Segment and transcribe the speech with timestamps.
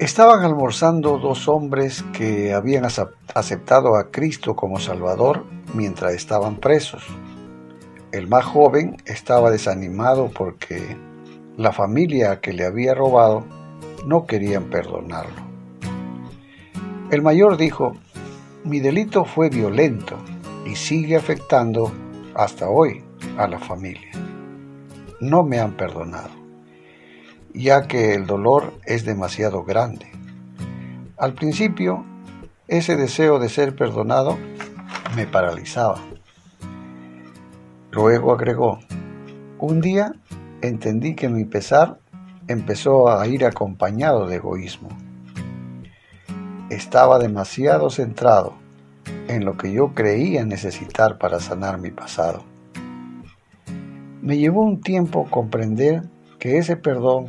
[0.00, 5.44] Estaban almorzando dos hombres que habían aceptado a Cristo como Salvador
[5.74, 7.06] mientras estaban presos.
[8.10, 10.96] El más joven estaba desanimado porque
[11.58, 13.44] la familia que le había robado
[14.06, 15.42] no querían perdonarlo.
[17.10, 17.92] El mayor dijo,
[18.64, 20.16] mi delito fue violento
[20.64, 21.92] y sigue afectando
[22.34, 23.04] hasta hoy
[23.36, 24.12] a la familia.
[25.20, 26.39] No me han perdonado
[27.54, 30.06] ya que el dolor es demasiado grande.
[31.16, 32.04] Al principio,
[32.68, 34.38] ese deseo de ser perdonado
[35.16, 36.00] me paralizaba.
[37.90, 38.78] Luego agregó,
[39.58, 40.14] un día
[40.62, 41.98] entendí que mi pesar
[42.46, 44.88] empezó a ir acompañado de egoísmo.
[46.70, 48.54] Estaba demasiado centrado
[49.28, 52.44] en lo que yo creía necesitar para sanar mi pasado.
[54.22, 56.04] Me llevó un tiempo comprender
[56.40, 57.26] que ese perdón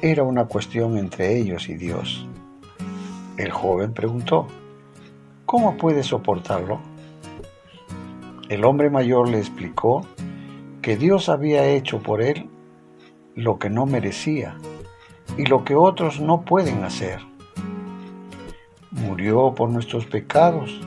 [0.00, 2.26] era una cuestión entre ellos y Dios.
[3.36, 4.46] El joven preguntó,
[5.44, 6.78] ¿cómo puede soportarlo?
[8.48, 10.06] El hombre mayor le explicó
[10.80, 12.48] que Dios había hecho por él
[13.34, 14.56] lo que no merecía
[15.36, 17.18] y lo que otros no pueden hacer.
[18.92, 20.80] Murió por nuestros pecados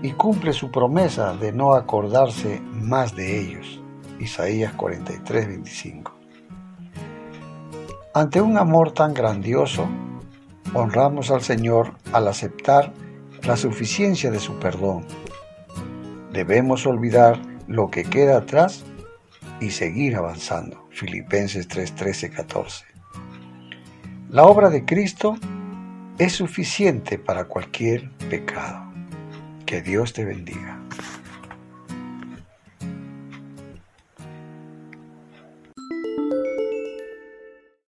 [0.00, 3.80] y cumple su promesa de no acordarse más de ellos.
[4.20, 6.25] Isaías 43, 25.
[8.16, 9.86] Ante un amor tan grandioso,
[10.72, 12.94] honramos al Señor al aceptar
[13.42, 15.04] la suficiencia de su perdón.
[16.32, 18.84] Debemos olvidar lo que queda atrás
[19.60, 20.88] y seguir avanzando.
[20.92, 22.86] Filipenses 3, 13, 14.
[24.30, 25.36] La obra de Cristo
[26.16, 28.94] es suficiente para cualquier pecado.
[29.66, 30.85] Que Dios te bendiga.